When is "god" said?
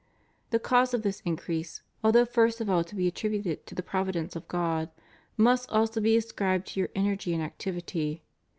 4.47-4.89